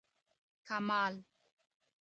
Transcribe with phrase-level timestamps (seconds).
[0.67, 1.13] کمال